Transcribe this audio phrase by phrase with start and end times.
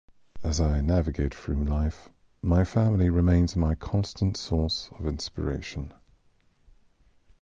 [0.43, 2.09] As I navigate through life,
[2.41, 5.93] my family remains my constant source of inspiration.